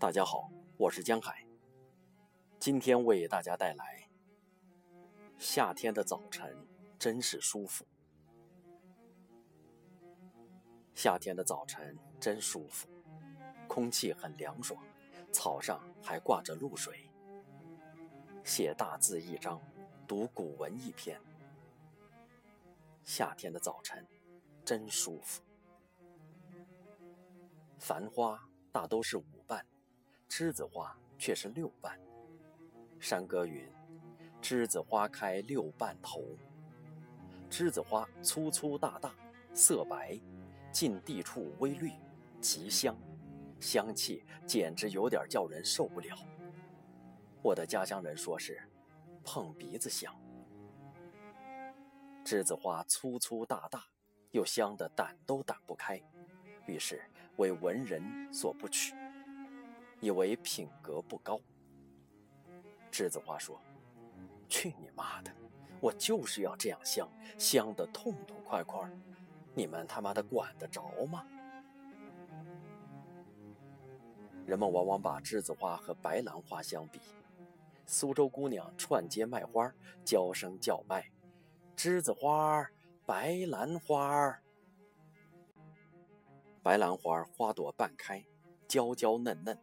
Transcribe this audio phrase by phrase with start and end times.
[0.00, 1.46] 大家好，我是江海。
[2.58, 4.08] 今天为大家带来：
[5.36, 6.66] 夏天的早晨
[6.98, 7.84] 真是舒服。
[10.94, 12.88] 夏天的早晨真舒服，
[13.68, 14.82] 空气很凉爽，
[15.32, 17.10] 草上还挂着露水。
[18.42, 19.60] 写大字一张，
[20.08, 21.20] 读古文一篇。
[23.04, 24.02] 夏天的早晨
[24.64, 25.42] 真舒服。
[27.78, 29.62] 繁花大都是舞伴。
[30.30, 32.00] 栀子花却是六瓣。
[33.00, 33.68] 山歌云
[34.40, 36.22] ：“栀子花开六瓣头。”
[37.50, 39.12] 栀子花粗粗大大，
[39.52, 40.16] 色白，
[40.70, 41.90] 近地处微绿，
[42.40, 42.96] 极香，
[43.58, 46.16] 香气简直有点叫人受不了。
[47.42, 48.62] 我的家乡人说是
[49.24, 50.14] 碰鼻子香。
[52.24, 53.84] 栀子花粗粗大大，
[54.30, 56.00] 又香得掸都掸不开，
[56.66, 57.02] 于是
[57.36, 58.94] 为文人所不取。
[60.00, 61.40] 以为品格不高。
[62.90, 63.60] 栀子花说
[64.48, 65.30] ：“去你妈的！
[65.80, 68.90] 我就是要这样香，香的痛痛快快，
[69.54, 71.24] 你们他妈的管得着吗？”
[74.44, 77.00] 人们往往把栀子花和白兰花相比。
[77.86, 79.72] 苏州姑娘串街卖花，
[80.04, 81.10] 娇声叫卖
[81.76, 82.68] ：“栀子花，
[83.06, 84.40] 白兰花。”
[86.62, 88.24] 白兰花花朵半开，
[88.68, 89.58] 娇娇嫩嫩。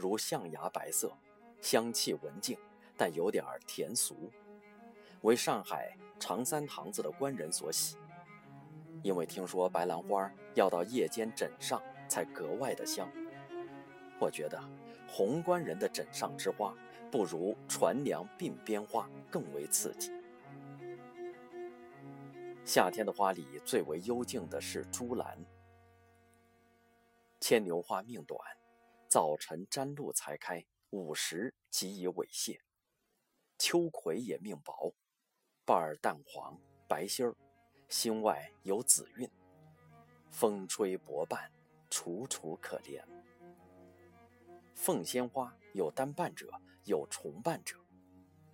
[0.00, 1.12] 如象牙白色，
[1.60, 2.58] 香气文静，
[2.96, 4.32] 但有点甜俗，
[5.20, 7.98] 为上海长三堂子的官人所喜。
[9.02, 13.08] 因为听说白兰花要到夜间枕上才格外的香。
[14.18, 14.58] 我觉得
[15.06, 16.74] 红官人的枕上之花，
[17.10, 20.10] 不如船娘鬓边花更为刺激。
[22.64, 25.38] 夏天的花里最为幽静的是朱兰。
[27.40, 28.38] 牵牛花命短。
[29.10, 32.62] 早晨沾露才开，午时即已萎谢。
[33.58, 34.94] 秋葵也命薄，
[35.64, 36.56] 瓣儿淡黄，
[36.86, 37.34] 白心儿，
[37.88, 39.28] 心外有紫韵。
[40.28, 41.50] 风吹薄瓣，
[41.90, 43.02] 楚楚可怜。
[44.76, 46.48] 凤仙花有单瓣者，
[46.84, 47.76] 有重瓣者。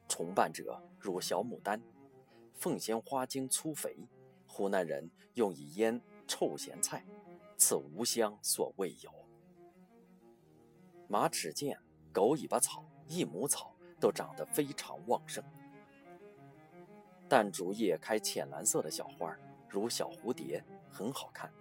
[0.09, 1.79] 重瓣者如小牡丹。
[2.55, 3.95] 凤仙花茎粗肥，
[4.47, 7.05] 湖南人用以腌臭咸菜，
[7.59, 9.26] 此无香所未有。
[11.09, 11.77] 马齿苋、
[12.13, 15.43] 狗尾巴草、益母草都长得非常旺盛。
[17.29, 19.37] 淡竹叶开浅蓝色的小花，
[19.69, 21.53] 如小蝴蝶，很好看。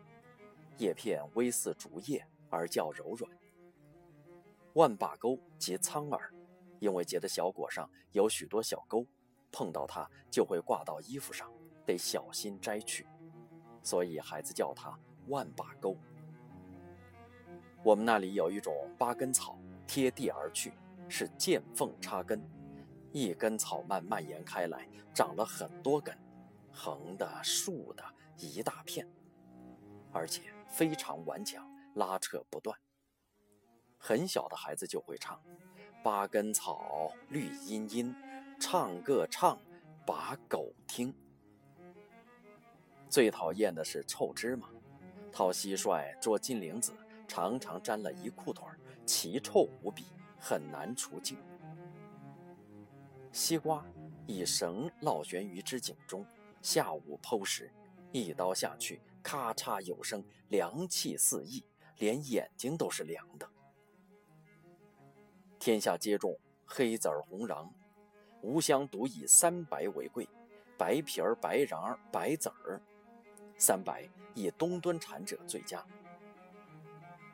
[0.77, 3.31] 叶片微似竹叶，而较柔软。
[4.73, 6.33] 万把钩即苍耳，
[6.79, 9.05] 因为结的小果上有许多小钩，
[9.51, 11.51] 碰到它就会挂到衣服上，
[11.85, 13.07] 得小心摘去，
[13.81, 15.95] 所以孩子叫它万把钩。
[17.85, 20.73] 我们那里有一种八根草，贴地而去，
[21.07, 22.41] 是见缝插根，
[23.11, 26.17] 一根草蔓蔓延开来，长了很多根，
[26.71, 28.03] 横的、竖的，
[28.39, 29.07] 一大片，
[30.11, 31.63] 而且非常顽强，
[31.93, 32.75] 拉扯不断。
[33.99, 35.39] 很小的孩子就会唱
[36.03, 38.15] ：“八根草，绿茵茵，
[38.59, 39.59] 唱个唱，
[40.07, 41.13] 把狗听。”
[43.11, 44.69] 最讨厌的是臭芝麻，
[45.31, 46.91] 掏蟋蟀，捉金铃子。
[47.27, 48.65] 常常沾了一裤腿，
[49.05, 50.05] 奇臭无比，
[50.39, 51.37] 很难除净。
[53.31, 53.85] 西瓜
[54.25, 56.25] 以绳绕悬于枝颈中，
[56.61, 57.71] 下午剖时，
[58.11, 61.63] 一刀下去，咔嚓有声，凉气四溢，
[61.97, 63.49] 连眼睛都是凉的。
[65.59, 67.69] 天下皆种黑籽儿红瓤，
[68.41, 70.27] 吾乡独以三白为贵，
[70.77, 72.81] 白皮儿、白瓤儿、白籽儿。
[73.57, 75.85] 三白以东敦产者最佳。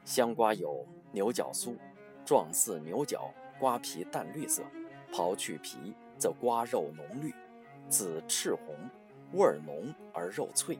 [0.03, 1.77] 香瓜有牛角酥，
[2.25, 4.63] 状似牛角，瓜皮淡绿色，
[5.11, 7.33] 刨去皮则瓜肉浓绿，
[7.87, 8.75] 紫赤红，
[9.33, 10.79] 味儿浓而肉脆。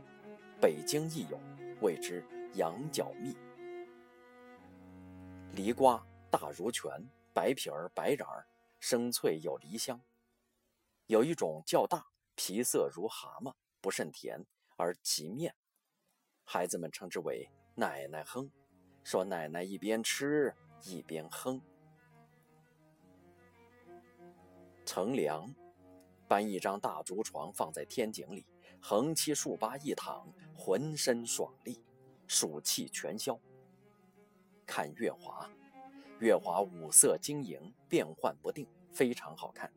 [0.60, 1.40] 北京亦有，
[1.82, 3.36] 谓之羊角蜜。
[5.54, 6.90] 梨瓜大如拳，
[7.34, 8.46] 白皮儿白瓤儿，
[8.80, 10.02] 生脆有梨香。
[11.08, 14.46] 有一种较大，皮色如蛤蟆，不甚甜，
[14.78, 15.56] 而极面。
[16.44, 18.52] 孩子们称之为奶奶哼。
[19.04, 20.54] 说奶奶一边吃
[20.84, 21.62] 一边哼。
[24.86, 25.54] 乘凉，
[26.28, 28.46] 搬一张大竹床放在天井里，
[28.82, 31.82] 横七竖八一躺，浑身爽利，
[32.28, 33.40] 暑气全消。
[34.66, 35.50] 看月华，
[36.20, 39.72] 月华五色晶莹，变幻不定，非常好看。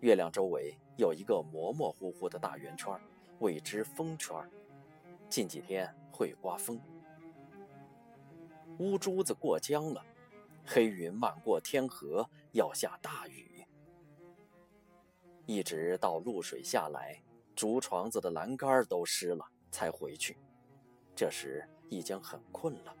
[0.00, 2.98] 月亮周围有一个模模糊糊的大圆圈，
[3.40, 4.36] 谓之风圈。
[5.28, 6.80] 近几天会刮风。
[8.80, 10.02] 乌珠子过江了，
[10.64, 13.62] 黑云漫过天河，要下大雨。
[15.44, 17.22] 一直到露水下来，
[17.54, 20.38] 竹床子的栏杆都湿了，才回去。
[21.14, 22.96] 这时已经很困了，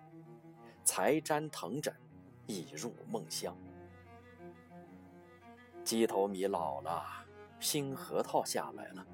[0.84, 1.94] 才沾藤枕，
[2.46, 3.56] 已入梦乡。
[5.82, 7.06] 鸡头米老了，
[7.58, 9.06] 新核桃下来了，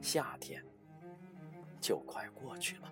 [0.00, 0.64] 夏天
[1.78, 2.90] 就快过去了。